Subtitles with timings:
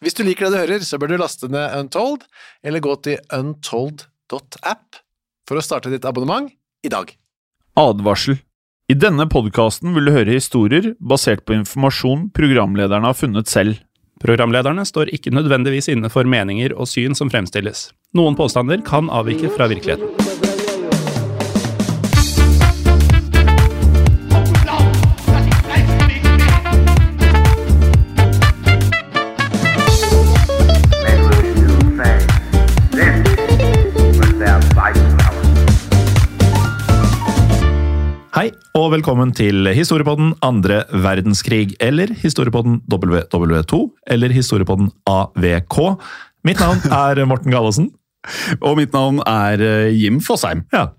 [0.00, 2.24] Hvis du liker det du hører, så bør du laste ned Untold,
[2.64, 5.00] eller gå til untold.app
[5.48, 6.48] for å starte ditt abonnement
[6.86, 7.12] i dag.
[7.76, 8.40] Advarsel.
[8.90, 13.76] I denne podkasten vil du høre historier basert på informasjon programlederne har funnet selv.
[14.24, 17.90] Programlederne står ikke nødvendigvis inne for meninger og syn som fremstilles.
[18.16, 20.49] Noen påstander kan avvike fra virkeligheten.
[38.80, 43.80] Og velkommen til Historiepodden andre verdenskrig, eller Historiepodden WW2,
[44.14, 45.76] eller Historiepodden AVK.
[46.48, 47.90] Mitt navn er Morten Gallaasen.
[48.60, 50.64] Og mitt navn er eh, Jim Fosheim.
[50.72, 50.90] Ja,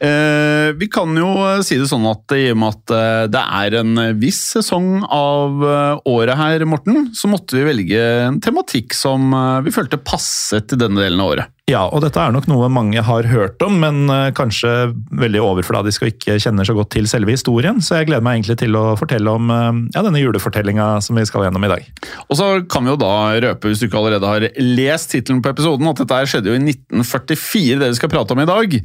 [0.00, 3.74] Eh, vi kan jo eh, si det sånn at i og med at det er
[3.82, 5.60] en viss sesong av
[6.08, 8.00] året her, Morten, så måtte vi velge
[8.30, 9.28] en tematikk som
[9.60, 11.52] vi følte passet til denne delen av året.
[11.70, 16.04] Ja, og dette er nok noe mange har hørt om, men eh, kanskje veldig overfladisk
[16.04, 18.84] og ikke kjenner så godt til selve historien, så jeg gleder meg egentlig til å
[18.98, 21.86] fortelle om eh, ja, denne julefortellinga som vi skal gjennom i dag.
[22.28, 23.14] Og så kan vi jo da
[23.46, 26.64] røpe, hvis du ikke allerede har lest tittelen på episoden, at dette skjedde jo i
[26.66, 28.78] 1944, det vi skal prate om i dag.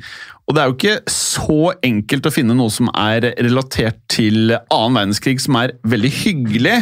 [0.45, 4.99] Og det er jo ikke så enkelt å finne noe som er relatert til annen
[4.99, 6.79] verdenskrig som er veldig hyggelig.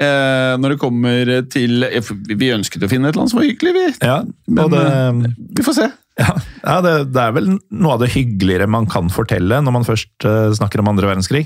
[0.00, 1.84] Eh, når det kommer til
[2.32, 3.88] Vi ønsket å finne et land som var hyggelig, vi.
[4.00, 5.90] Ja, Men det, eh, vi får se.
[6.20, 6.32] ja,
[6.64, 10.26] ja det, det er vel noe av det hyggeligere man kan fortelle når man først
[10.28, 11.44] eh, snakker om andre verdenskrig.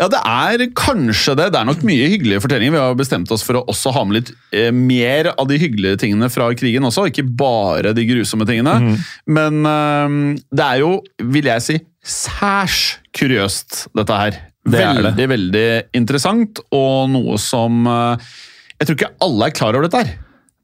[0.00, 1.50] Ja, det er kanskje det.
[1.52, 2.72] Det er nok mye hyggelige fortellinger.
[2.72, 6.00] Vi har bestemt oss for å også ha med litt eh, mer av de hyggelige
[6.00, 8.96] tingene fra krigen også, ikke bare de grusomme tingene.
[9.28, 10.94] Men eh, det er jo,
[11.36, 12.80] vil jeg si, særs
[13.16, 14.46] kuriøst, dette her.
[14.72, 15.04] Det er det.
[15.10, 15.68] veldig, veldig
[16.00, 18.32] interessant, og noe som eh,
[18.78, 20.12] Jeg tror ikke alle er klar over dette her.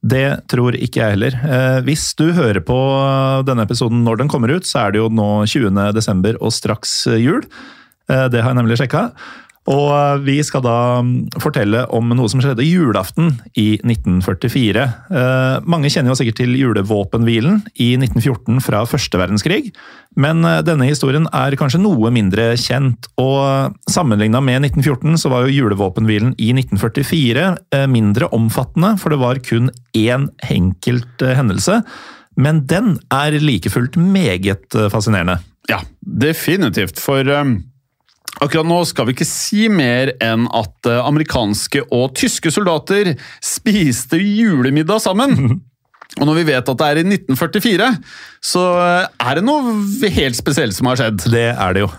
[0.06, 1.34] Det tror ikke jeg heller.
[1.42, 2.78] Eh, hvis du hører på
[3.48, 5.72] denne episoden når den kommer ut, så er det jo nå 20.
[5.96, 7.42] desember og straks jul.
[8.06, 9.08] Eh, det har jeg nemlig sjekka.
[9.66, 14.86] Og eh, vi skal da mm, fortelle om noe som skjedde julaften i 1944.
[15.10, 19.72] Eh, mange kjenner jo sikkert til julevåpenhvilen i 1914 fra første verdenskrig,
[20.16, 23.10] men eh, denne historien er kanskje noe mindre kjent.
[23.20, 29.22] Og sammenligna med 1914 så var jo julevåpenhvilen i 1944 eh, mindre omfattende, for det
[29.22, 31.82] var kun én enkelt eh, hendelse.
[32.36, 35.40] Men den er like fullt meget eh, fascinerende.
[35.70, 37.00] Ja, definitivt.
[37.02, 37.58] For um,
[38.42, 43.14] akkurat nå skal vi ikke si mer enn at uh, amerikanske og tyske soldater
[43.44, 45.36] spiste julemiddag sammen.
[46.16, 47.90] Og når vi vet at det er i 1944,
[48.44, 49.74] så uh, er det noe
[50.16, 51.26] helt spesielt som har skjedd.
[51.32, 51.90] Det er det jo.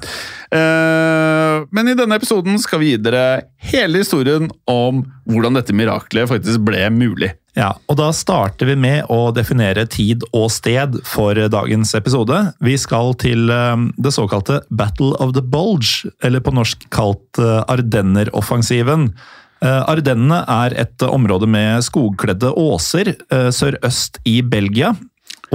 [0.47, 6.29] Eh, men i denne episoden skal vi gi dere hele historien om hvordan dette miraklet
[6.31, 7.33] faktisk ble mulig.
[7.57, 12.38] Ja, og da starter vi med å definere tid og sted for dagens episode.
[12.62, 17.63] Vi skal til eh, det såkalte Battle of the Bulge, eller på norsk kalt eh,
[17.65, 19.09] Ardenner-offensiven.
[19.65, 24.94] Eh, Ardennene er et område med skogkledde åser sørøst i Belgia.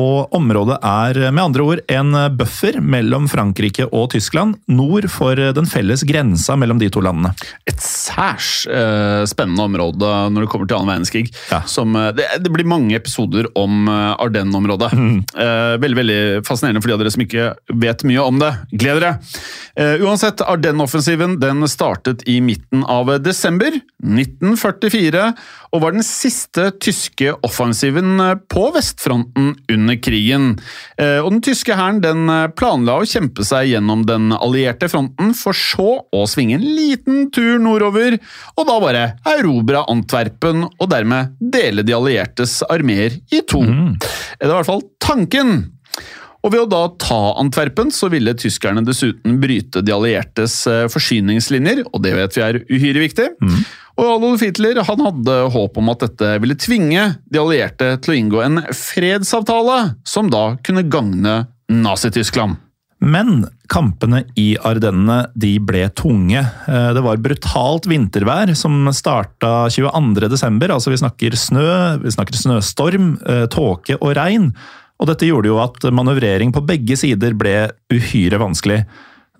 [0.00, 5.68] Og området er med andre ord en buffer mellom Frankrike og Tyskland, nord for den
[5.68, 7.32] felles grensa mellom de to landene.
[7.68, 11.24] Et særs eh, spennende område når det kommer til annen verdenskrig.
[11.50, 11.62] Ja.
[11.68, 14.92] Som, eh, det, det blir mange episoder om eh, Ardennes-området.
[15.42, 17.48] Eh, veldig veldig fascinerende for de av dere som ikke
[17.82, 18.50] vet mye om det.
[18.72, 19.12] Gled dere!
[19.76, 23.72] Eh, uansett, Ardennes-offensiven den startet i midten av desember
[24.02, 25.24] 1944,
[25.72, 30.52] og var den siste tyske offensiven eh, på vestfronten under under krigen.
[30.96, 32.00] Eh, Og den tyske hæren
[32.30, 37.28] eh, planla å kjempe seg gjennom den allierte fronten, for så å svinge en liten
[37.34, 38.16] tur nordover,
[38.56, 43.60] og da bare erobre Antwerpen, og dermed dele de alliertes armeer i to.
[44.38, 45.54] Det var i hvert fall tanken.
[46.42, 51.84] Og ved å da ta Antwerpen, så ville tyskerne dessuten bryte de alliertes eh, forsyningslinjer,
[51.92, 53.28] og det vet vi er uhyre viktig.
[54.00, 58.18] Og Adolf Hitler han hadde håp om at dette ville tvinge de allierte til å
[58.18, 61.42] inngå en fredsavtale, som da kunne gagne
[61.72, 62.56] Nazi-Tyskland.
[63.02, 66.38] Men kampene i Ardennene de ble tunge.
[66.38, 70.70] Eh, Det var brutalt vintervær som starta 22.12.
[70.70, 74.52] Altså vi snakker snø, vi snakker snøstorm, eh, tåke og regn.
[75.02, 78.84] Og dette gjorde jo at manøvrering på begge sider ble uhyre vanskelig.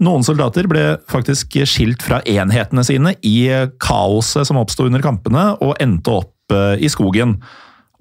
[0.02, 3.46] Noen soldater ble faktisk skilt fra enhetene sine i
[3.82, 7.36] kaoset som oppsto under kampene, og endte opp eh, i skogen.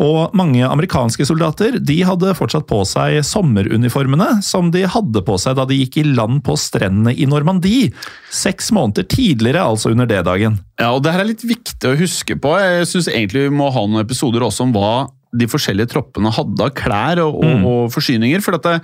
[0.02, 5.60] Og mange amerikanske soldater de hadde fortsatt på seg sommeruniformene som de hadde på seg
[5.60, 7.92] da de gikk i land på strendene i Normandie.
[8.34, 10.58] Seks måneder tidligere, altså under D-dagen.
[10.82, 12.56] Ja, og det her er litt viktig å huske på.
[12.58, 14.94] Jeg syns egentlig vi må ha noen episoder også om hva
[15.38, 18.42] de forskjellige troppene hadde av klær og, og, og forsyninger.
[18.44, 18.80] For dette,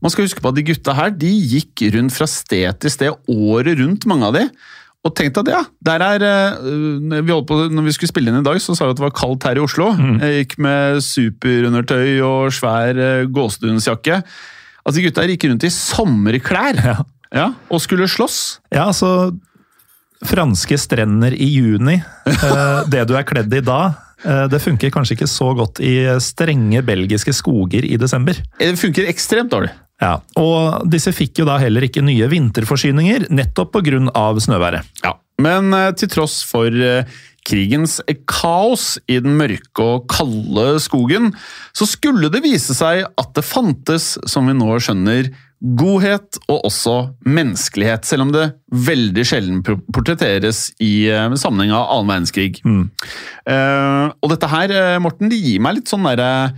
[0.00, 3.32] man skal huske på at de gutta her de gikk rundt fra sted til sted
[3.32, 4.46] året rundt, mange av de.
[5.00, 5.62] Og tenk deg det, ja.
[5.88, 6.22] Der er,
[6.60, 8.98] øh, vi holdt på, når vi skulle spille inn i dag, så sa vi at
[8.98, 9.90] det var kaldt her i Oslo.
[10.20, 14.18] Jeg gikk med superundertøy og svær øh, gåsedunsjakke.
[14.84, 16.96] Altså, de gutta gikk rundt i sommerklær Ja.
[17.32, 18.60] ja, og skulle slåss.
[18.72, 19.32] Ja, altså
[20.28, 21.96] Franske strender i juni,
[22.28, 23.78] eh, det du er kledd i da,
[24.20, 28.36] eh, det funker kanskje ikke så godt i strenge belgiske skoger i desember.
[28.60, 29.72] Det funker ekstremt dårlig.
[30.00, 34.00] Ja, Og disse fikk jo da heller ikke nye vinterforsyninger, nettopp pga.
[34.40, 34.88] snøværet.
[35.04, 37.04] Ja, Men eh, til tross for eh,
[37.48, 41.34] krigens kaos i den mørke og kalde skogen,
[41.72, 45.30] så skulle det vise seg at det fantes, som vi nå skjønner,
[45.60, 46.94] godhet og også
[47.28, 52.62] menneskelighet, selv om det veldig sjelden portretteres i eh, sammenheng av annen verdenskrig.
[52.64, 56.54] Eh, og dette her, Morten, det gir meg litt sånn derre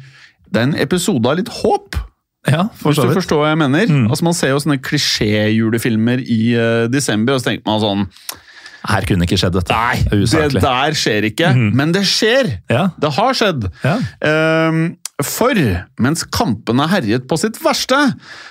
[0.46, 1.98] Det er en episode av litt håp.
[2.50, 3.92] Ja, Hvis du forstår hva jeg mener.
[4.08, 8.08] Altså Man ser jo sånne klisjé-julefilmer i uh, desember, og så tenker man sånn
[8.90, 9.76] Her kunne ikke skjedd dette.
[9.76, 11.52] Nei, Det det der skjer ikke.
[11.54, 12.56] Men det skjer!
[12.72, 12.88] Ja.
[12.98, 13.68] Det har skjedd.
[13.84, 13.94] Ja.
[14.26, 14.82] Um,
[15.22, 15.54] for
[16.02, 17.98] mens kampene herjet på sitt verste,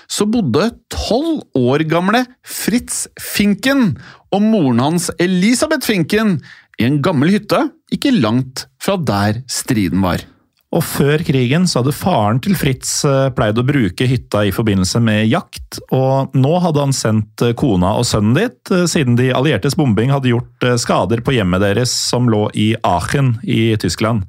[0.08, 3.98] så bodde tolv år gamle Fritz Finken
[4.32, 6.38] og moren hans Elisabeth Finken
[6.80, 10.24] i en gammel hytte ikke langt fra der striden var.
[10.71, 15.01] Og før krigen så hadde faren til Fritz eh, pleid å bruke hytta i forbindelse
[15.03, 19.33] med jakt, og nå hadde han sendt eh, kona og sønnen dit, eh, siden de
[19.35, 24.23] alliertes bombing hadde gjort skader på hjemmet deres som lå i Aachen i Tyskland.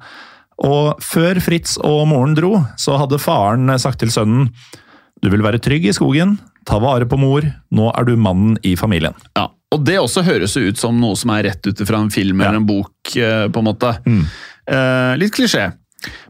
[0.63, 4.51] Og før Fritz og moren dro, så hadde faren sagt til sønnen
[5.23, 6.35] du vil være trygg i skogen,
[6.67, 9.15] ta vare på mor, nå er du mannen i familien.
[9.39, 12.43] Ja, Og det også høres ut som noe som er rett ut fra en film
[12.43, 13.93] eller en bok, på en måte.
[14.03, 15.69] Eh, litt klisjé.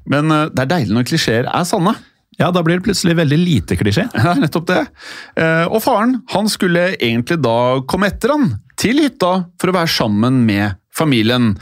[0.10, 1.96] Men eh, det er deilig når klisjeer er sanne.
[2.40, 4.08] Ja, da blir det plutselig veldig lite klisjé.
[4.25, 4.80] Ja, nettopp det.
[5.38, 7.58] Eh, Og faren han skulle egentlig da
[7.90, 8.48] komme etter han
[8.80, 11.54] til hytta for å være sammen med familien.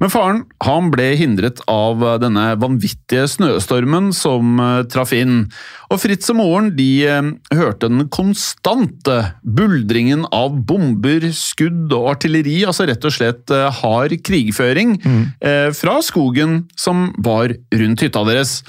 [0.00, 5.46] Men faren han ble hindret av denne vanvittige snøstormen som eh, traff inn.
[5.92, 12.60] Og Fritz og moren de eh, hørte den konstante buldringen av bomber, skudd og artilleri,
[12.68, 18.60] altså rett og slett eh, hard krigføring eh, fra skogen som var rundt hytta deres.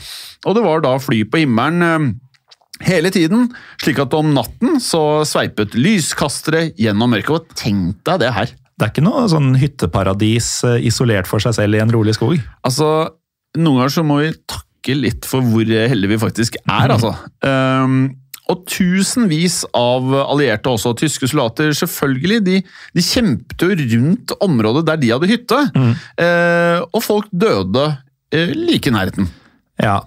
[0.48, 2.17] Og det var da fly på himmelen
[2.86, 3.50] hele tiden,
[3.82, 7.36] slik at om natten så sveipet lyskastere gjennom mørket.
[7.36, 8.55] Og tenk deg det her.
[8.79, 12.38] Det er ikke noe sånn hytteparadis eh, isolert for seg selv i en rolig skog.
[12.63, 12.88] Altså,
[13.59, 17.12] noen ganger så må vi takke litt for hvor heldige vi faktisk er, altså.
[17.43, 18.13] Um,
[18.50, 22.62] og tusenvis av allierte, også tyske soldater, selvfølgelig, de,
[22.95, 25.59] de kjempet jo rundt området der de hadde hytte.
[26.24, 29.29] Eh, og folk døde uh, like i nærheten.
[29.79, 30.00] Ja,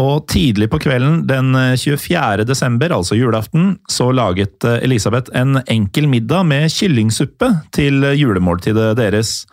[0.00, 2.46] og tidlig på kvelden den eh, 24.
[2.48, 8.94] desember, altså julaften, så laget eh, Elisabeth en enkel middag med kyllingsuppe til eh, julemåltidet
[8.98, 9.44] deres.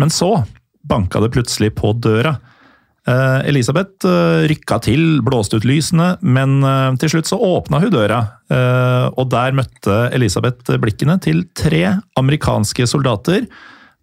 [0.00, 0.32] Men så
[0.88, 2.34] banka det plutselig på døra.
[3.06, 7.92] Eh, Elisabeth eh, rykka til, blåste ut lysene, men eh, til slutt så åpna hun
[7.92, 8.22] døra.
[8.48, 13.44] eh, Og der møtte Elisabeth blikkene til tre amerikanske soldater,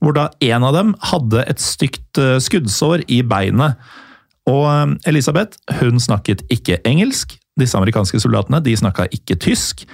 [0.01, 3.81] hvor da en av dem hadde et stygt eh, skuddsår i beinet.
[4.49, 7.37] Og eh, Elisabeth hun snakket ikke engelsk.
[7.59, 9.85] Disse amerikanske soldatene de snakka ikke tysk.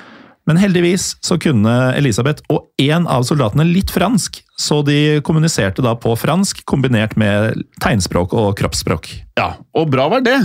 [0.47, 5.91] Men heldigvis så kunne Elisabeth og en av soldatene litt fransk, så de kommuniserte da
[5.99, 9.09] på fransk kombinert med tegnspråk og kroppsspråk.
[9.37, 10.37] Ja, og bra var det.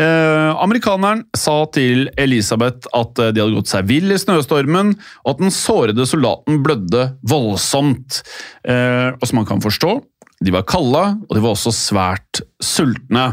[0.00, 4.96] Eh, amerikaneren sa til Elisabeth at eh, de hadde gått seg vill i snøstormen,
[5.26, 8.22] og at den sårede soldaten blødde voldsomt.
[8.64, 9.98] Eh, og som man kan forstå,
[10.40, 13.30] de var kalde, og de var også svært sultne.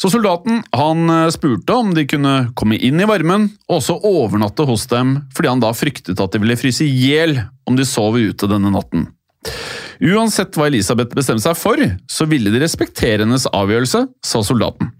[0.00, 4.64] Så soldaten han eh, spurte om de kunne komme inn i varmen, og også overnatte
[4.68, 7.36] hos dem, fordi han da fryktet at de ville fryse i hjel
[7.68, 9.10] om de sov ute denne natten.
[10.00, 14.94] Uansett hva Elisabeth bestemte seg for, så ville de respektere hennes avgjørelse, sa soldaten.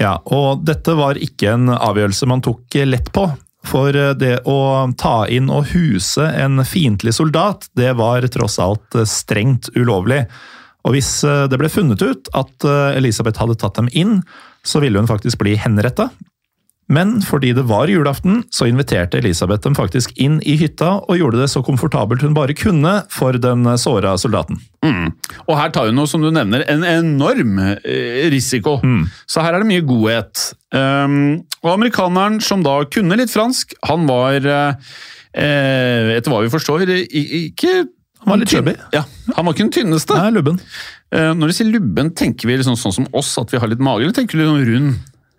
[0.00, 3.26] Ja, og dette var ikke en avgjørelse man tok lett på.
[3.68, 4.60] For det å
[4.96, 10.22] ta inn og huse en fiendtlig soldat, det var tross alt strengt ulovlig.
[10.88, 11.10] Og hvis
[11.50, 12.64] det ble funnet ut at
[12.96, 14.22] Elisabeth hadde tatt dem inn,
[14.64, 16.08] så ville hun faktisk bli henretta.
[16.88, 21.42] Men fordi det var julaften, så inviterte Elisabeth dem faktisk inn i hytta, og gjorde
[21.42, 24.60] det så komfortabelt hun bare kunne for den såra soldaten.
[24.84, 25.12] Mm.
[25.46, 28.78] Og her tar hun noe, som du nevner, en enorm risiko, risiko.
[29.28, 30.48] Så her er det mye godhet.
[30.74, 34.74] Um, og amerikaneren, som da kunne litt fransk, han var, eh,
[35.34, 38.72] eh, etter hva vi forstår, ikke Han var litt chubby.
[38.92, 39.04] Ja,
[39.36, 40.16] han var ikke den tynneste.
[40.18, 40.56] Nei, lubben.
[41.14, 43.78] Eh, når du sier lubben, tenker vi liksom sånn som oss, at vi har litt
[43.78, 44.96] mage, eller tenker du sånn rund?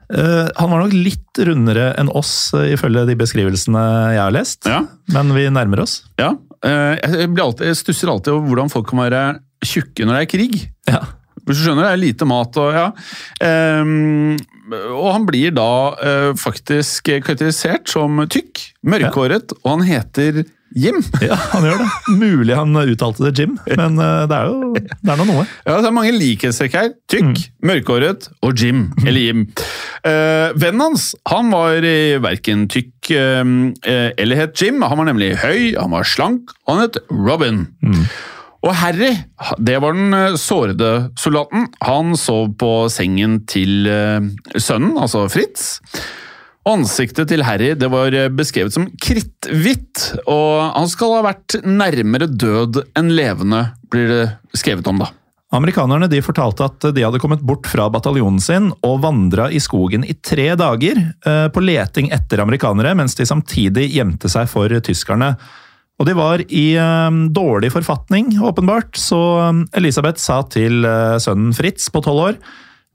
[0.09, 3.83] Eh, han var nok litt rundere enn oss, eh, ifølge de beskrivelsene
[4.15, 4.65] jeg har lest.
[4.69, 4.81] Ja.
[5.13, 6.01] Men vi nærmer oss.
[6.21, 6.33] Ja.
[6.65, 9.23] Eh, jeg, blir alltid, jeg stusser alltid over hvordan folk kan være
[9.65, 10.61] tjukke når det er krig.
[10.89, 11.03] Ja.
[11.45, 12.87] Hvis du skjønner, det er lite mat og ja.
[13.81, 14.35] Um,
[14.69, 20.43] og han blir da uh, faktisk karakterisert som tykk, mørkhåret, og han heter
[20.77, 20.99] Jim.
[21.23, 21.89] Ja, han gjør det.
[22.19, 25.45] Mulig han uttalte det Jim, men eh, det er jo det er noe.
[25.65, 26.91] Ja, det er mange likhetstrekk her.
[27.11, 29.45] Tykk, mørkhåret og Jim, eller Jim.
[30.05, 34.83] Uh, vennen hans han var eh, verken tykk uh, eller het Jim.
[34.85, 37.65] Han var nemlig høy, han var slank, og han het Robin.
[38.59, 39.13] Og Harry,
[39.63, 41.69] det var den sårede soldaten.
[41.88, 44.25] Han sov på sengen til uh,
[44.59, 45.79] sønnen, altså Fritz.
[46.67, 52.27] Ansiktet til Harry det var eh, beskrevet som kritthvitt, og han skal ha vært nærmere
[52.27, 54.25] død enn levende, blir det
[54.59, 55.09] skrevet om, da.
[55.55, 60.03] Amerikanerne de fortalte at de hadde kommet bort fra bataljonen sin og vandra i skogen
[60.05, 65.33] i tre dager eh, på leting etter amerikanere, mens de samtidig gjemte seg for tyskerne.
[65.99, 69.21] Og de var i eh, dårlig forfatning, åpenbart, så
[69.79, 70.83] Elisabeth sa til
[71.23, 72.41] sønnen Fritz på tolv år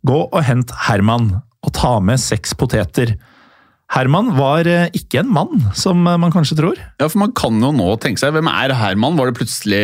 [0.04, 1.30] gå og hent Herman,
[1.64, 3.16] og ta med seks poteter.
[3.92, 6.78] Herman var eh, ikke en mann, som eh, man kanskje tror.
[7.00, 9.18] Ja, for Man kan jo nå tenke seg hvem er Herman?
[9.18, 9.82] Var det plutselig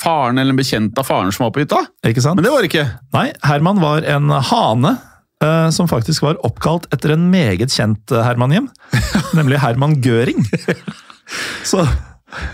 [0.00, 1.82] faren eller en bekjent av faren som var på hytta?
[2.08, 2.40] Ikke sant?
[2.40, 2.86] Men det var det ikke.
[3.16, 4.94] Nei, Herman var en hane
[5.44, 8.70] eh, som faktisk var oppkalt etter en meget kjent Herman-hjem,
[9.38, 10.42] nemlig Herman Göring.
[11.70, 11.84] Så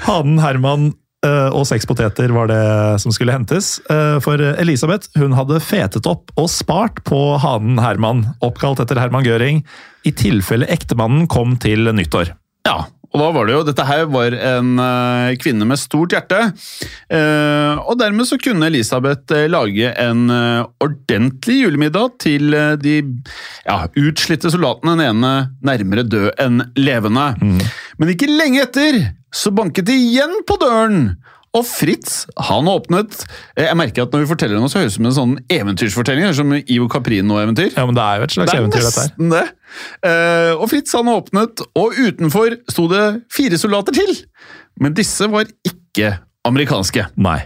[0.07, 0.91] hanen Herman
[1.55, 2.63] og seks poteter var det
[3.03, 3.77] som skulle hentes.
[3.91, 9.27] Eh, For Elisabeth hun hadde fetet opp og spart på hanen Herman, oppkalt etter Herman
[9.27, 9.63] Gøring,
[10.03, 12.33] i tilfelle ektemannen kom til nyttår.
[12.67, 12.81] Ja,
[13.13, 16.39] og da var det jo, Dette her var en eh, kvinne med stort hjerte.
[17.13, 22.95] eh, og dermed så kunne Elisabeth eh, lage en eh, ordentlig julemiddag til eh, de
[23.67, 24.97] ja, utslitte soldatene.
[24.97, 27.27] Den ene nærmere død enn levende.
[28.01, 29.03] Men ikke lenge etter
[29.35, 31.15] så banket de igjen på døren.
[31.53, 33.27] Og Fritz, han åpnet
[33.59, 35.35] eh, Jeg merker at når vi forteller noe, så høres det ut som en sånn
[35.53, 36.31] eventyrsfortelling.
[36.37, 37.75] Som Ivo Caprino-eventyr.
[37.77, 39.11] Ja, men det er jo et slags Det er eventyr, dette her.
[39.13, 39.43] nesten det.
[40.09, 44.15] Eh, og Fritz han åpnet, og utenfor sto det fire soldater til.
[44.81, 46.15] Men disse var ikke
[46.49, 47.11] amerikanske.
[47.21, 47.43] Nei.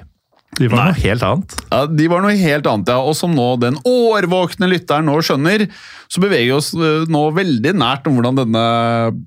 [0.56, 1.54] De var noe helt annet.
[1.70, 2.98] Ja, De var noe helt annet, ja.
[3.04, 5.66] Og som nå den årvåkne lytteren nå skjønner,
[6.08, 8.66] så beveger vi oss eh, nå veldig nært om hvordan denne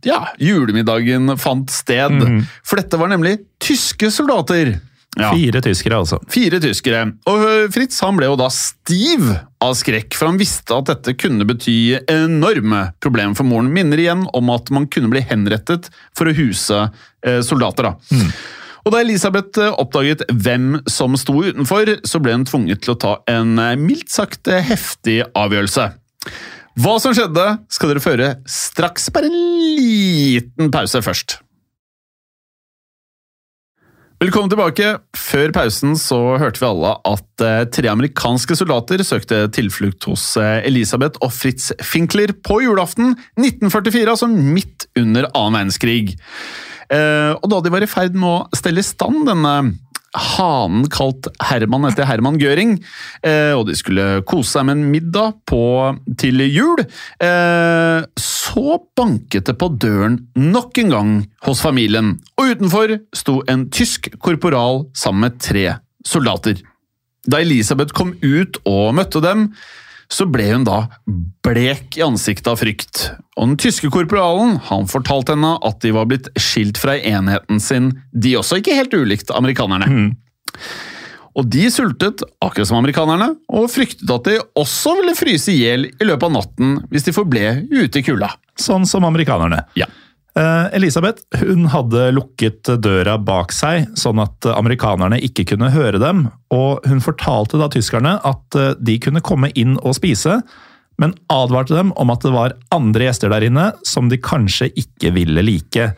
[0.07, 2.17] ja, julemiddagen fant sted.
[2.65, 4.77] For dette var nemlig tyske soldater.
[5.17, 5.31] Ja.
[5.33, 6.19] Fire tyskere, altså.
[6.31, 7.01] Fire tyskere.
[7.27, 7.41] Og
[7.73, 9.25] Fritz han ble jo da stiv
[9.59, 13.71] av skrekk, for han visste at dette kunne bety enorme problemer for moren.
[13.73, 16.85] Minner igjen om at man kunne bli henrettet for å huse
[17.25, 17.89] eh, soldater.
[17.89, 18.21] da.
[18.85, 22.99] Og Da Elisabeth eh, oppdaget hvem som sto utenfor, så ble hun tvunget til å
[23.01, 25.89] ta en eh, mildt sagt eh, heftig avgjørelse.
[26.79, 29.09] Hva som skjedde, skal dere føre straks.
[29.11, 31.41] Bare en liten pause først.
[34.19, 34.87] Velkommen tilbake.
[35.15, 41.31] Før pausen så hørte vi alle at tre amerikanske soldater søkte tilflukt hos Elisabeth og
[41.31, 46.17] Fritz Finkler på julaften 1944, altså midt under annen verdenskrig.
[46.89, 49.53] Eh, og da de var i ferd med å stelle i stand denne
[50.17, 52.79] hanen kalt Herman etter Herman Gøring.
[53.23, 55.61] eh, og de skulle kose seg med en middag på,
[56.17, 56.81] til jul.
[57.21, 61.11] Eh, så banket det på døren nok en gang
[61.45, 65.67] hos familien, og utenfor sto en tysk korporal sammen med tre
[66.05, 66.57] soldater.
[67.29, 69.51] Da Elisabeth kom ut og møtte dem,
[70.09, 70.83] så ble hun da
[71.45, 73.03] blek i ansiktet av frykt.
[73.37, 77.91] Og den tyske korporalen han fortalte henne at de var blitt skilt fra enheten sin,
[78.11, 80.09] de også ikke helt ulikt amerikanerne.
[81.37, 85.85] Og de sultet, akkurat som amerikanerne, og fryktet at de også ville fryse i hjel
[85.91, 88.33] i løpet av natten hvis de forble ute i kulda.
[88.59, 89.61] Sånn som amerikanerne.
[89.79, 89.87] Ja.
[90.39, 96.27] Eh, Elisabeth hun hadde lukket døra bak seg, sånn at amerikanerne ikke kunne høre dem,
[96.53, 100.39] og hun fortalte da tyskerne at eh, de kunne komme inn og spise,
[100.99, 105.11] men advarte dem om at det var andre gjester der inne som de kanskje ikke
[105.15, 105.91] ville like.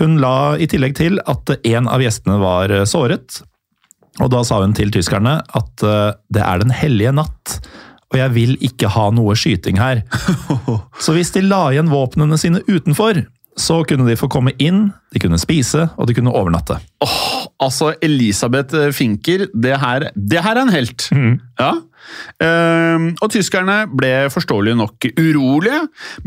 [0.00, 3.42] Hun la i tillegg til at en av gjestene var eh, såret,
[4.16, 7.60] og da sa hun til tyskerne at eh, det er den hellige natt,
[8.10, 10.02] og jeg vil ikke ha noe skyting her.
[11.04, 13.24] Så hvis de la igjen våpnene sine utenfor,
[13.56, 16.78] så kunne de få komme inn, de kunne spise, og de kunne overnatte.
[17.04, 21.08] Åh, Altså, Elisabeth Finker, det her, det her er en helt.
[21.56, 21.70] Ja.
[22.36, 25.78] Uh, og tyskerne ble forståelig nok urolige,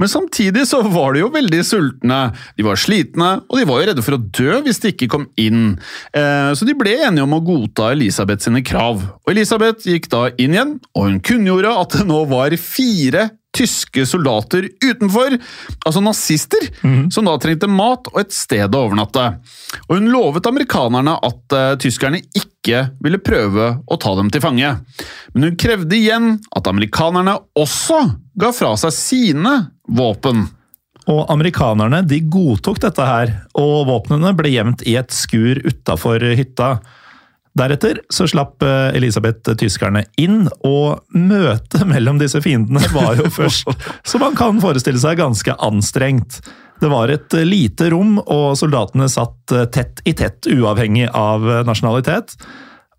[0.01, 2.17] men samtidig så var de jo veldig sultne.
[2.57, 5.27] De var slitne, og de var jo redde for å dø hvis de ikke kom
[5.39, 5.75] inn.
[6.17, 9.05] Uh, så de ble enige om å godta Elisabeth sine krav.
[9.21, 14.05] Og Elisabeth gikk da inn igjen, og hun kunngjorde at det nå var fire tyske
[14.05, 15.35] soldater utenfor,
[15.85, 16.67] altså nazister,
[17.13, 19.25] som da trengte mat og et sted å overnatte.
[19.87, 24.75] Og hun lovet amerikanerne at uh, tyskerne ikke ville prøve å ta dem til fange.
[25.33, 28.03] Men hun krevde igjen at amerikanerne også
[28.39, 29.55] ga fra seg sine
[29.89, 30.45] våpen.
[31.09, 36.75] Og amerikanerne de godtok dette her, og våpnene ble gjemt i et skur utafor hytta.
[37.59, 43.69] Deretter så slapp eh, Elisabeth tyskerne inn, og møtet mellom disse fiendene var jo først,
[44.09, 46.41] som man kan forestille seg, ganske anstrengt.
[46.79, 51.45] Det var et eh, lite rom, og soldatene satt eh, tett i tett, uavhengig av
[51.47, 52.37] eh, nasjonalitet.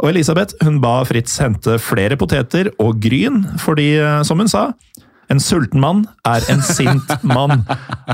[0.01, 4.71] Og Elisabeth hun ba Fritz hente flere poteter og gryn, fordi, eh, som hun sa,
[5.31, 7.61] en sulten mann er en sint mann.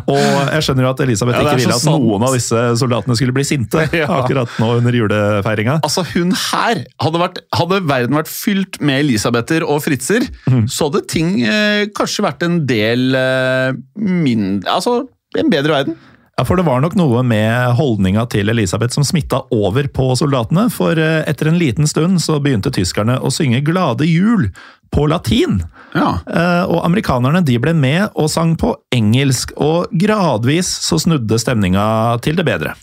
[0.05, 0.19] Og
[0.53, 1.97] jeg skjønner jo at Elisabeth Ja, ikke ville at sant.
[2.05, 4.09] noen av disse soldatene skulle bli sinte Ja.
[4.21, 5.79] akkurat nå under julefeiringa.
[5.87, 10.27] Altså, hun her Hadde, vært, hadde verden vært fylt med Elisabeter og Fritzer,
[10.69, 15.01] så hadde ting eh, kanskje vært en del eh, mindre Altså,
[15.37, 15.97] en bedre verden.
[16.37, 20.67] Ja, for det var nok noe med holdninga til Elisabeth som smitta over på soldatene,
[20.73, 24.51] for eh, etter en liten stund så begynte tyskerne å synge Glade jul
[24.93, 25.63] på latin.
[25.97, 26.19] Ja.
[26.29, 31.87] Eh, Og amerikanerne de ble med og sang på engelsk, og gradvis så snudde stemninga
[32.25, 32.75] til det bedre.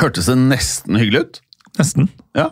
[0.00, 1.42] Hørtes det nesten hyggelig ut?
[1.76, 2.08] Nesten.
[2.32, 2.48] Ja.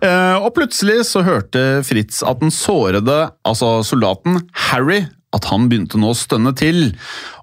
[0.00, 5.02] Eh, og plutselig så hørte Fritz at den sårede, altså soldaten Harry,
[5.36, 6.94] at han begynte nå å stønne til.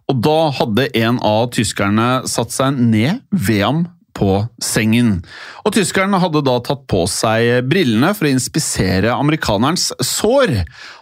[0.09, 3.87] Og da hadde en av tyskerne satt seg ned ved ham
[4.19, 5.19] på sengen.
[5.63, 10.55] Og tyskerne hadde da tatt på seg brillene for å inspisere amerikanerens sår.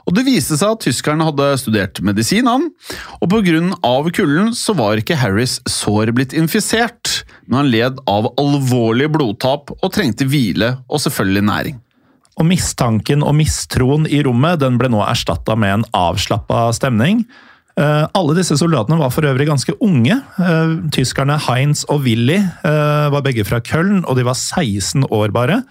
[0.05, 2.69] Og det viste seg at tyskerne hadde studert medisin, han.
[3.23, 3.37] Og
[3.87, 9.73] av kulden så var ikke Harrys sår blitt infisert, men han led av alvorlig blodtap
[9.77, 11.83] og trengte hvile og selvfølgelig næring.
[12.37, 17.23] Og mistanken og mistroen i rommet den ble nå erstatta med en avslappa stemning.
[17.77, 20.17] Eh, Alle disse soldatene var for øvrig ganske unge.
[20.41, 25.33] Eh, Tyskerne Heinz og Willy eh, var begge fra Köln, og de var 16 år
[25.35, 25.61] bare.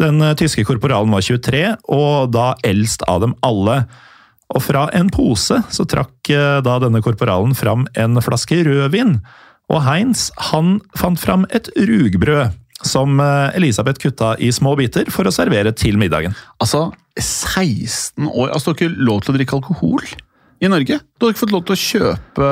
[0.00, 3.82] Den tyske korporalen var 23, og da eldst av dem alle.
[4.54, 6.30] Og fra en pose så trakk
[6.64, 9.18] da denne korporalen fram en flaske rødvin.
[9.70, 13.20] Og Heinz han fant fram et rugbrød som
[13.52, 16.32] Elisabeth kutta i små biter for å servere til middagen.
[16.64, 16.88] Altså,
[17.20, 20.08] 16 år Altså, du har ikke lov til å drikke alkohol
[20.60, 21.00] i Norge?
[21.16, 22.48] Du har ikke fått lov til å kjøpe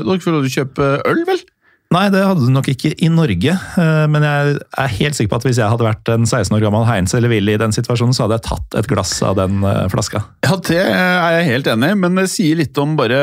[0.00, 1.42] Du har ikke fått lov til å kjøpe øl, vel?
[1.90, 5.40] Nei, det hadde du nok ikke i Norge, eh, men jeg er helt sikker på
[5.40, 8.14] at hvis jeg hadde vært en 16 år gammel Heinz eller Willy i den situasjonen,
[8.14, 10.22] så hadde jeg tatt et glass av den eh, flaska.
[10.46, 13.18] Ja, det er jeg helt enig i, men det sier litt om bare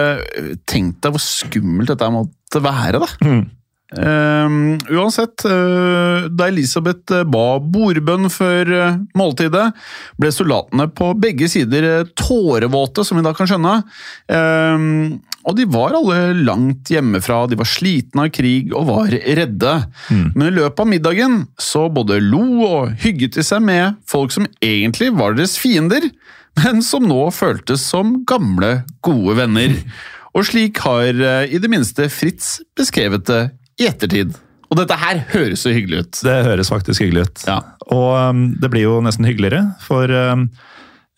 [0.67, 3.09] Tenk deg hvor skummelt dette måtte være, da.
[3.95, 9.69] Ehm, uansett, uh, da Elisabeth eh, ba bordbønn før uh, måltidet,
[10.19, 13.77] ble soldatene på begge sider tårevåte, som vi da kan skjønne.
[14.35, 14.89] Ehm,
[15.47, 19.77] og de var alle langt hjemmefra, de var slitne av krig og var redde.
[20.09, 24.49] Men i løpet av middagen så både lo og hygget de seg med folk som
[24.59, 26.09] egentlig var deres fiender,
[26.59, 29.79] men som nå føltes som gamle, gode venner.
[30.37, 31.17] Og slik har
[31.49, 33.39] i det minste Fritz beskrevet det
[33.81, 34.35] i ettertid.
[34.67, 36.23] Og dette her høres så hyggelig ut.
[36.27, 37.45] Det høres faktisk hyggelig ut.
[37.47, 37.61] Ja.
[37.93, 40.49] Og um, det blir jo nesten hyggeligere, for um,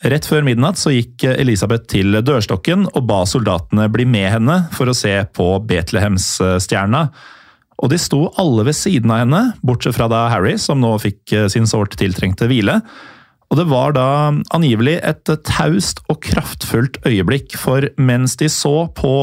[0.06, 4.92] rett før midnatt så gikk Elisabeth til dørstokken og ba soldatene bli med henne for
[4.92, 7.08] å se på Betlehemsstjerna.
[7.80, 11.34] Og de sto alle ved siden av henne, bortsett fra da Harry, som nå fikk
[11.34, 12.82] eh, sin sårt tiltrengte hvile.
[13.50, 14.10] Og det var da
[14.54, 19.14] angivelig et taust og kraftfullt øyeblikk, for mens de så på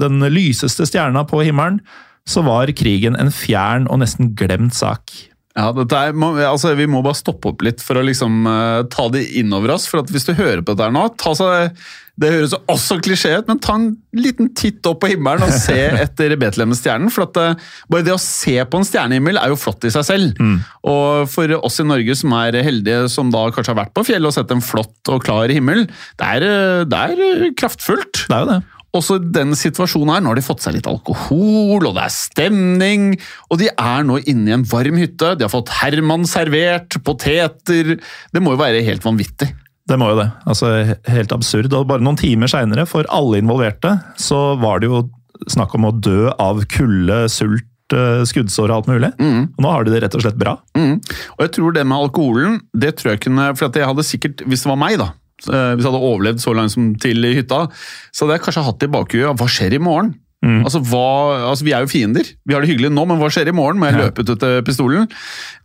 [0.00, 1.82] den lyseste stjerna på himmelen,
[2.26, 5.14] så var krigen en fjern og nesten glemt sak.
[5.56, 6.12] Ja, er,
[6.44, 9.86] altså, Vi må bare stoppe opp litt for å liksom uh, ta det innover oss.
[9.88, 11.78] for at Hvis du hører på dette nå, ta seg,
[12.20, 13.86] det høres også klisjé ut, men ta en
[14.16, 17.08] liten titt opp på himmelen og se etter Betlehemstjernen.
[17.12, 20.04] for at uh, Bare det å se på en stjernehimmel er jo flott i seg
[20.10, 20.44] selv.
[20.84, 24.28] Og for oss i Norge som er heldige, som da kanskje har vært på fjellet
[24.28, 25.86] og sett en flott og klar himmel,
[26.20, 28.26] det er, eh, det er kraftfullt.
[28.26, 28.60] Det er jo det.
[28.96, 32.14] Også i den situasjonen her, nå har de fått seg litt alkohol, og det er
[32.14, 33.06] stemning,
[33.50, 35.34] og de er nå inne i en varm hytte.
[35.36, 39.52] De har fått Herman servert, poteter Det må jo være helt vanvittig.
[39.86, 40.30] Det må jo det.
[40.50, 40.72] Altså,
[41.06, 41.70] Helt absurd.
[41.76, 45.04] Og bare noen timer seinere, for alle involverte, så var det jo
[45.52, 49.12] snakk om å dø av kulde, sult, eh, skuddsår og alt mulig.
[49.20, 50.56] Og nå har de det rett og slett bra.
[50.78, 50.96] Mm.
[51.36, 54.64] Og jeg tror det med alkoholen, det tror jeg kunne For jeg hadde sikkert, hvis
[54.64, 55.12] det var meg, da
[55.44, 57.66] Hvis jeg hadde overlevd så langt som til i hytta,
[58.14, 59.36] så hadde jeg kanskje hatt i bakhuet.
[59.36, 60.14] Hva skjer i morgen?
[60.44, 62.28] Altså, hva, altså, Vi er jo fiender.
[62.46, 63.80] Vi har det hyggelig nå, men hva skjer i morgen?
[63.80, 65.08] Må jeg løpe ut etter pistolen?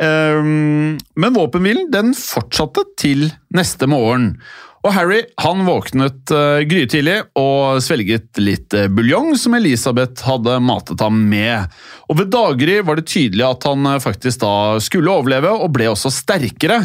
[0.01, 4.35] Um, men våpenhvilen den fortsatte til neste morgen.
[4.81, 11.01] Og Harry han våknet uh, grytidlig og svelget litt uh, buljong som Elisabeth hadde matet
[11.05, 11.69] ham med.
[12.09, 15.91] Og ved daggry var det tydelig at han uh, faktisk da skulle overleve, og ble
[15.91, 16.79] også sterkere.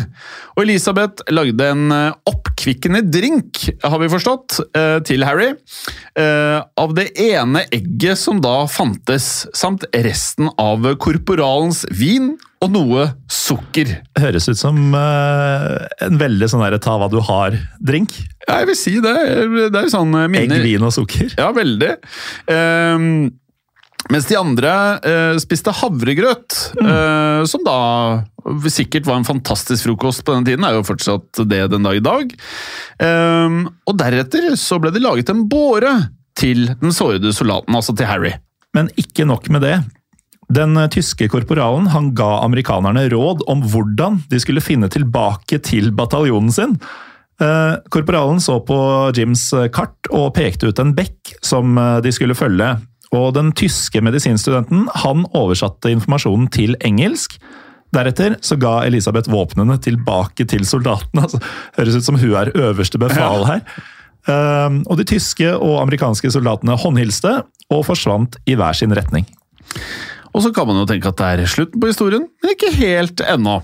[0.56, 1.88] Og Elisabeth lagde en
[2.28, 4.58] oppkvikkende drink, har vi forstått,
[5.06, 5.50] til Harry.
[6.16, 13.90] av det ene egget som da fantes, samt resten av korporalens vin og noe sukker.
[14.18, 18.16] Høres ut som uh, en veldig sånn der, ta hva du har-drink.
[18.46, 19.16] Ja, jeg vil si det.
[19.72, 21.34] Det er jo sånn Egg, minner vin og sukker.
[21.36, 21.96] Ja, veldig.
[22.52, 23.08] Ehm,
[24.12, 27.78] mens de andre eh, spiste havregrøt, eh, som da
[28.70, 32.04] sikkert var en fantastisk frokost på den tiden, er jo fortsatt det den dag i
[32.06, 32.36] dag.
[33.02, 35.96] Ehm, og deretter så ble det laget en båre
[36.38, 38.36] til den sårede soldaten, altså til Harry.
[38.76, 39.80] Men ikke nok med det.
[40.52, 45.90] Den eh, tyske korporalen han ga amerikanerne råd om hvordan de skulle finne tilbake til
[45.96, 46.76] bataljonen sin.
[47.42, 48.78] Eh, korporalen så på
[49.16, 52.76] Jims eh, kart og pekte ut en bekk som de skulle følge.
[53.14, 57.38] Og den tyske medisinstudenten han oversatte informasjonen til engelsk.
[57.94, 61.22] Deretter så ga Elisabeth våpnene tilbake til soldatene.
[61.26, 61.40] Altså,
[61.78, 63.62] høres ut som hun er øverste befal her.
[64.90, 67.38] Og de tyske og amerikanske soldatene håndhilste
[67.70, 69.24] og forsvant i hver sin retning.
[70.36, 73.22] Og så kan man jo tenke at det er slutten på historien, men ikke helt
[73.24, 73.62] ennå.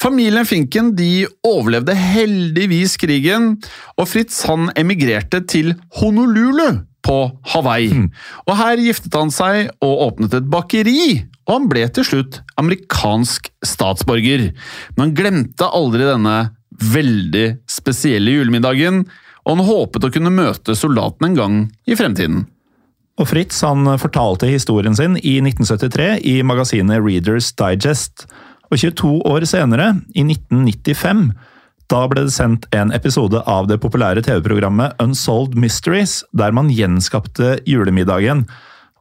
[0.00, 3.56] Familien Finken de overlevde heldigvis krigen,
[3.98, 7.18] og Fritz han emigrerte til Honolulu på
[7.52, 8.06] Hawaii.
[8.46, 13.52] Og Her giftet han seg og åpnet et bakeri, og han ble til slutt amerikansk
[13.64, 14.48] statsborger.
[14.96, 16.38] Men han glemte aldri denne
[16.96, 19.04] veldig spesielle julemiddagen,
[19.46, 22.46] og han håpet å kunne møte soldaten en gang i fremtiden.
[23.16, 28.26] Og Fritz han fortalte historien sin i 1973 i magasinet Readers Digest.
[28.68, 31.30] Og 22 år senere, i 1995,
[31.86, 37.60] da ble det sendt en episode av det populære TV-programmet Unsolved Mysteries, der man gjenskapte
[37.68, 38.44] julemiddagen.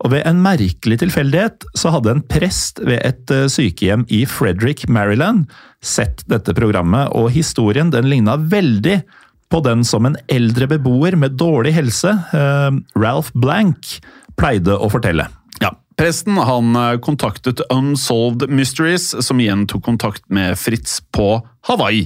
[0.03, 4.85] Og ved en merkelig tilfeldighet så hadde en prest ved et eh, sykehjem i Frederick,
[4.91, 5.47] Maryland,
[5.81, 8.99] sett dette programmet, og historien den ligna veldig
[9.51, 13.97] på den som en eldre beboer med dårlig helse, eh, Ralph Blank,
[14.39, 15.27] pleide å fortelle.
[15.61, 21.37] Ja, Presten han eh, kontaktet Unsolved Mysteries, som igjen tok kontakt med Fritz på
[21.69, 22.05] Hawaii.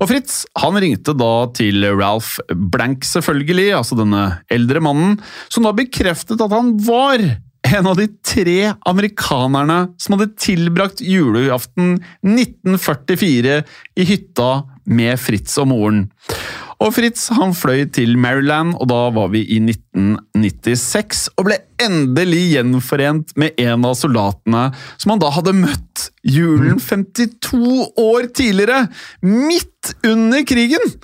[0.00, 5.16] Og Fritz han ringte da til Ralph Blank, selvfølgelig, altså denne eldre mannen,
[5.48, 7.24] som da bekreftet at han var
[7.70, 13.60] en av de tre amerikanerne som hadde tilbrakt julaften 1944
[13.96, 14.50] i hytta
[14.90, 16.06] med Fritz og moren.
[16.80, 22.46] Og Fritz han fløy til Maryland, og da var vi i 1996, og ble endelig
[22.54, 24.62] gjenforent med en av soldatene
[24.94, 28.86] som han da hadde møtt julen 52 år tidligere,
[29.20, 30.94] midt under krigen!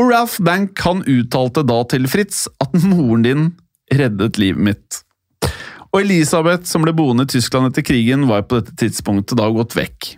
[0.00, 3.48] Og Ralph Bank han uttalte da til Fritz at moren din
[3.92, 5.02] reddet livet mitt.
[5.92, 9.76] Og Elisabeth, som ble boende i Tyskland etter krigen, var på dette tidspunktet da gått
[9.76, 10.14] vekk.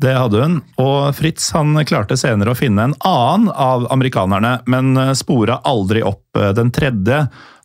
[0.00, 4.90] Det hadde hun, og Fritz han klarte senere å finne en annen av amerikanerne, men
[5.16, 7.22] spora aldri opp den tredje,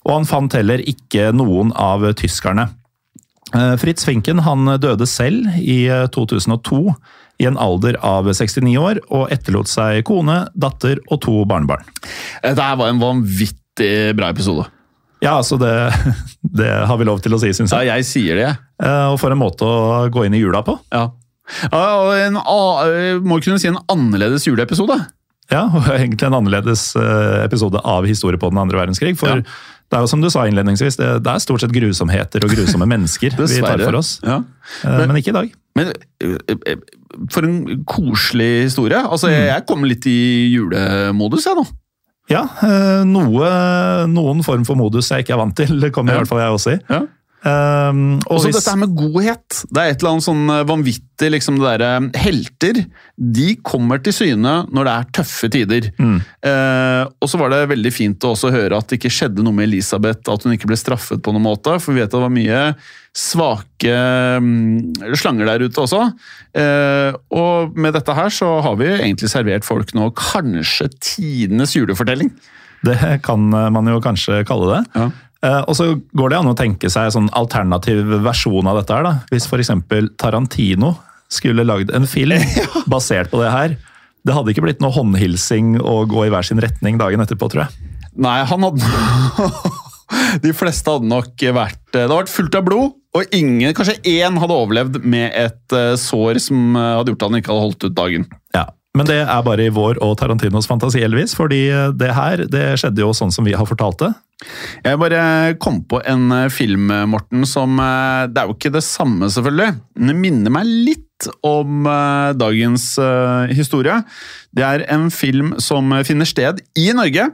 [0.08, 2.70] og han fant heller ikke noen av tyskerne.
[3.54, 6.80] Eh, Fritz Finken han døde selv i eh, 2002
[7.44, 11.84] i en alder av 69 år, og etterlot seg kone, datter og to barnebarn.
[12.46, 14.70] Dette her var en vanvittig bra episode.
[15.22, 15.74] Ja, altså det,
[16.64, 18.06] det har vi lov til å si, syns Ja, jeg.
[18.06, 18.62] jeg sier det, jeg.
[18.88, 20.80] Eh, Og for en måte å gå inn i jula på.
[20.96, 21.10] Ja.
[21.72, 25.00] Og en, eh, må kunne si en annerledes juleepisode.
[25.52, 29.18] Ja, og egentlig en annerledes eh, episode av historie på den andre verdenskrig.
[29.20, 29.42] For Ja.
[29.44, 32.88] det er jo som du sa innledningsvis, det, det er stort sett grusomheter og grusomme
[32.88, 34.20] mennesker vi tar for oss.
[34.24, 34.42] Ja.
[34.86, 35.54] Men, Men ikke i dag.
[35.76, 35.92] Men
[36.24, 36.82] eh, eh,
[37.32, 39.00] for en koselig historie.
[39.04, 40.18] Altså, jeg, jeg kom litt i
[40.54, 41.68] julemodus, jeg nå.
[42.32, 43.48] Ja, eh, noe,
[44.08, 46.76] noen form for modus jeg ikke er vant til, kommer i hvert fall jeg også
[46.78, 46.80] i.
[46.88, 47.02] Ja.
[47.42, 49.62] Um, og Også hvis, dette her med godhet.
[49.66, 52.82] Det er et eller annet sånn eh, vanvittig liksom det der, Helter,
[53.18, 55.88] de kommer til syne når det er tøffe tider.
[55.98, 56.20] Mm.
[56.46, 59.58] Uh, og så var det veldig fint å også høre at det ikke skjedde noe
[59.58, 61.80] med Elisabeth, at hun ikke ble straffet på noen måte.
[61.82, 62.62] For vi vet at det var mye
[63.18, 63.98] svake
[64.38, 66.06] um, slanger der ute også.
[66.54, 72.30] Uh, og med dette her så har vi egentlig servert folk nå kanskje tidenes julefortelling.
[72.86, 74.86] det kan man jo kanskje kalle det.
[74.94, 75.10] Ja.
[75.42, 78.94] Eh, og så går det an å tenke seg en sånn alternativ versjon av dette
[78.94, 79.08] her.
[79.08, 79.14] da.
[79.34, 79.74] Hvis f.eks.
[80.22, 80.96] Tarantino
[81.32, 82.42] skulle lagd en film
[82.92, 83.78] basert på det her.
[84.22, 87.66] Det hadde ikke blitt noe håndhilsing og gå i hver sin retning dagen etterpå, tror
[87.66, 87.94] jeg.
[88.22, 89.62] Nei, han hadde
[90.44, 94.36] De fleste hadde nok vært Det hadde vært fullt av blod, og ingen, kanskje én
[94.40, 97.86] hadde overlevd med et eh, sår som eh, hadde gjort at han ikke hadde holdt
[97.88, 98.28] ut dagen.
[98.56, 98.66] Ja,
[99.00, 101.64] Men det er bare i vår og Tarantinos fantasi, Elvis, fordi
[101.96, 104.12] det her det skjedde jo sånn som vi har fortalt det.
[104.82, 105.22] Jeg bare
[105.62, 109.70] kom på en eh, film, Morten, som eh, Det er jo ikke det samme, selvfølgelig.
[110.00, 111.08] Men det minner meg litt
[111.46, 113.98] om eh, dagens eh, historie.
[114.52, 117.30] Det er en film som finner sted i Norge.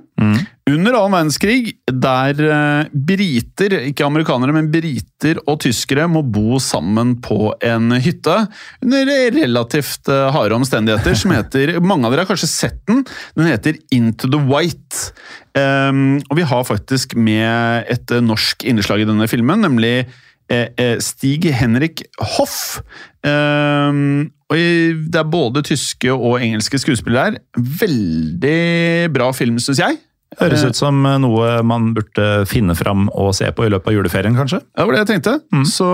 [0.67, 7.15] Under annen verdenskrig, der eh, briter, ikke amerikanere, men briter og tyskere må bo sammen
[7.23, 8.37] på en hytte
[8.83, 13.03] under relativt harde omstendigheter, som heter Mange av dere har kanskje sett den.
[13.37, 15.11] Den heter Into the White.
[15.57, 20.05] Um, og vi har faktisk med et norsk innslag i denne filmen, nemlig
[21.03, 22.05] Stig Henrik
[22.35, 22.79] Hoff.
[24.47, 27.39] Og det er både tyske og engelske skuespillere her.
[27.81, 29.99] Veldig bra film, syns jeg.
[30.37, 33.95] Høres Eh, ut som noe man burde finne fram og se på i løpet av
[33.95, 34.59] juleferien, kanskje.
[34.59, 35.37] Det var det jeg tenkte.
[35.55, 35.63] Mm.
[35.65, 35.87] Så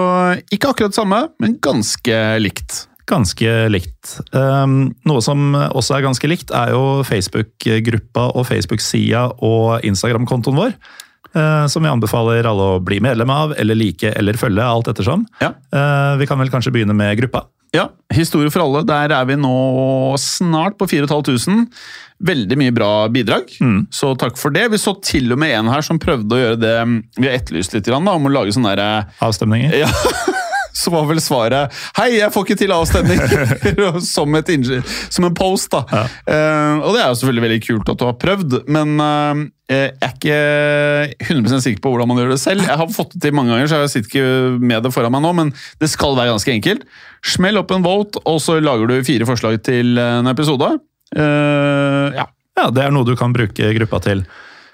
[0.52, 2.88] ikke akkurat samme, men ganske likt.
[3.06, 4.18] Ganske likt.
[4.32, 10.76] Um, noe som også er ganske likt, er jo Facebook-gruppa og Facebook-sida og Instagram-kontoen vår.
[11.36, 15.26] Eh, som vi anbefaler alle å bli medlem av, eller like eller følge, alt ettersom.
[15.41, 15.52] Ja.
[15.74, 17.46] Eh, vi kan vel kanskje begynne med gruppa.
[17.74, 18.84] Ja, Historie for alle.
[18.86, 21.63] Der er vi nå snart på 4500.
[22.24, 23.88] Veldig mye bra bidrag, Mm.
[23.91, 24.67] så takk for det.
[24.72, 26.76] Vi så til og med en her som prøvde å gjøre det
[27.17, 29.74] vi har etterlyst litt, da, om å lage sånne der, Avstemninger.
[29.82, 29.89] Ja,
[30.73, 33.21] så var vel svaret Hei, jeg får ikke til avstemning!
[34.13, 34.38] som,
[35.13, 36.05] som en post, da.
[36.25, 39.93] Eh, og det er jo selvfølgelig veldig kult at du har prøvd, men uh, jeg
[40.03, 40.38] er ikke
[41.29, 42.65] 100 sikker på hvordan man gjør det selv.
[42.67, 45.23] Jeg har fått det til mange ganger, så jeg sitter ikke med det foran meg
[45.25, 46.86] nå, men det skal være ganske enkelt.
[47.33, 50.75] Smell opp en vote, og så lager du fire forslag til en episode.
[51.15, 52.27] Uh, ja.
[52.53, 54.21] Ja, det er noe du kan bruke gruppa til.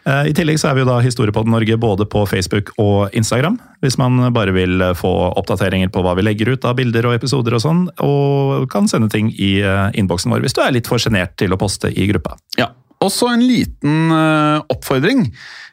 [0.10, 3.60] Eh, I tillegg så er vi jo da Historiepodden Norge både på Facebook og Instagram.
[3.84, 7.18] Hvis man bare vil eh, få oppdateringer på hva vi legger ut av bilder og
[7.20, 10.90] episoder og sånn, og kan sende ting i eh, innboksen vår hvis du er litt
[10.90, 12.38] for sjenert til å poste i gruppa.
[12.60, 12.72] Ja.
[13.00, 15.22] Også en liten oppfordring.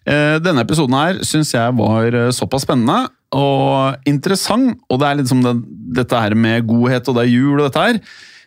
[0.06, 3.00] Denne episoden her syns jeg var såpass spennende
[3.34, 5.56] og interessant, og det er liksom det,
[5.98, 7.98] dette her med godhet, og det er jul og dette her.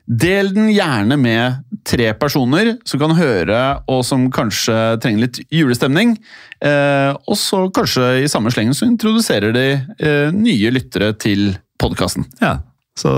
[0.09, 6.15] Del den gjerne med tre personer som kan høre, og som kanskje trenger litt julestemning.
[6.65, 12.25] Eh, og så kanskje i samme slengen så introduserer de eh, nye lyttere til podkasten.
[12.41, 12.57] Ja,
[12.97, 13.13] så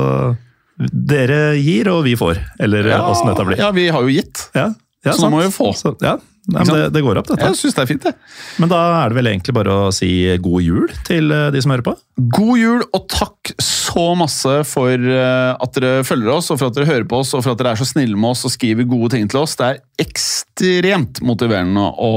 [0.92, 2.42] dere gir, og vi får.
[2.60, 3.62] Eller ja, dette blir.
[3.62, 4.50] Ja, vi har jo gitt.
[4.58, 4.68] Ja,
[5.06, 5.72] ja, Så nå må vi få.
[5.78, 6.18] Så, ja,
[6.50, 7.46] Nei, men det, det går opp, dette.
[7.52, 8.12] Jeg synes det er fint, det.
[8.58, 10.10] Men da er det vel egentlig bare å si
[10.42, 11.94] god jul til eh, de som hører på?
[12.34, 16.80] God jul, og takk så masse for eh, at dere følger oss, og for at
[16.80, 18.90] dere hører på oss, og for at dere er så snille med oss og skriver
[18.90, 19.54] gode ting til oss.
[19.60, 22.12] Det er ekstremt motiverende å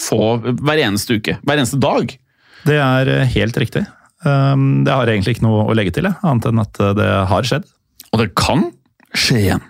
[0.00, 1.36] få hver eneste uke.
[1.44, 2.16] Hver eneste dag.
[2.64, 3.84] Det er eh, helt riktig.
[4.24, 7.68] Um, Det har egentlig ikke noe å legge til, annet enn at det har skjedd.
[8.08, 8.70] Og det kan
[9.12, 9.68] skje igjen.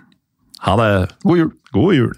[0.63, 0.89] Ha det.
[1.27, 1.53] God jul.
[1.75, 2.17] God jul.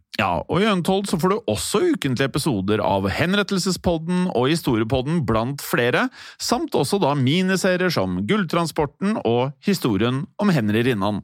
[0.21, 5.63] Ja, og i Untold så får du også ukentlige episoder av Henrettelsespodden og Historiepodden blant
[5.65, 11.23] flere, samt også da miniserier som Gulltransporten og Historien om Henry Rinnan.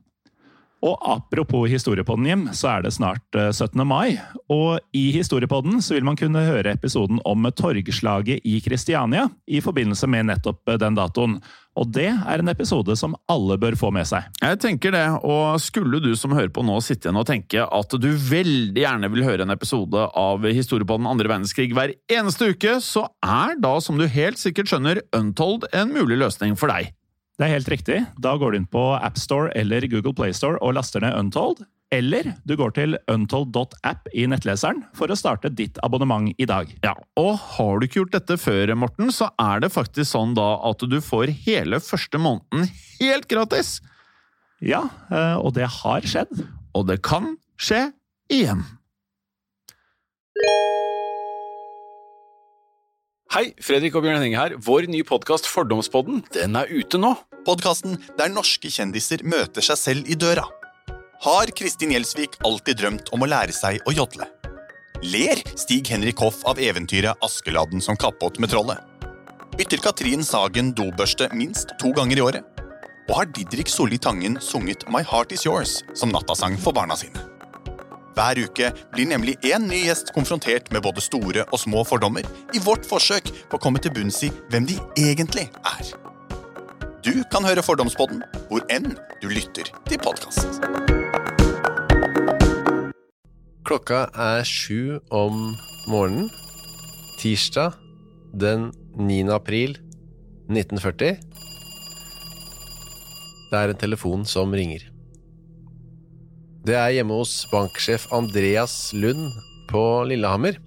[0.85, 3.81] Og apropos Historiepodden, Jim, så er det snart eh, 17.
[3.87, 4.17] mai.
[4.53, 10.09] Og i Historiepodden så vil man kunne høre episoden om torgslaget i Kristiania i forbindelse
[10.09, 11.39] med nettopp eh, den datoen.
[11.77, 14.25] Og det er en episode som alle bør få med seg.
[14.41, 17.97] Jeg tenker det, og skulle du som hører på nå sitte igjen og tenke at
[18.01, 22.49] du veldig gjerne vil høre en episode av Historie på den andre verdenskrig hver eneste
[22.53, 26.93] uke, så er da, som du helt sikkert skjønner, Untold en mulig løsning for deg.
[27.37, 28.01] Det er helt riktig.
[28.17, 31.61] Da går du inn på AppStore eller Google Playstore og laster ned Untold.
[31.93, 36.71] Eller du går til untold.app i nettleseren for å starte ditt abonnement i dag.
[36.83, 40.57] Ja, og har du ikke gjort dette før, Morten, så er det faktisk sånn da
[40.67, 42.67] at du får hele første måneden
[42.99, 43.77] helt gratis!
[44.59, 46.33] Ja, eh, og det har skjedd.
[46.75, 47.91] Og det kan skje
[48.33, 48.65] igjen.
[53.31, 54.57] Hei, Fredrik og Bjørn Henning her.
[54.65, 57.13] Vår nye podkast Fordomspodden den er ute nå.
[57.47, 60.47] Podkasten der norske kjendiser møter seg selv i døra.
[61.19, 64.27] Har Kristin Gjelsvik alltid drømt om å lære seg å jodle?
[65.01, 68.77] Ler Stig-Henrik Hoff av eventyret Askeladden som kappåt med trollet?
[69.57, 72.61] Bytter Katrin Sagen dobørste minst to ganger i året?
[73.09, 77.17] Og har Didrik Solli Tangen sunget My Heart Is Yours som nattasang for barna sine?
[78.17, 82.61] Hver uke blir nemlig én ny gjest konfrontert med både store og små fordommer i
[82.61, 85.97] vårt forsøk på å komme til bunns i hvem de egentlig er.
[87.05, 90.96] Du kan høre Fordomspodden hvor enn du lytter til podkast.
[93.67, 95.57] Klokka er sju om
[95.91, 96.29] morgenen.
[97.19, 97.73] Tirsdag
[98.31, 99.25] den 9.
[99.35, 99.73] april
[100.47, 101.17] 1940.
[103.49, 104.85] Det er en telefon som ringer.
[106.63, 109.35] Det er hjemme hos banksjef Andreas Lund
[109.67, 110.61] på Lillehammer.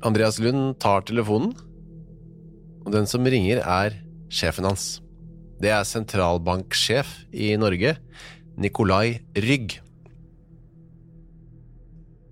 [0.00, 1.52] Andreas Lund tar telefonen,
[2.86, 3.98] og den som ringer er
[4.32, 5.02] sjefen hans.
[5.60, 7.98] Det er sentralbanksjef i Norge,
[8.56, 9.76] Nikolai Rygg.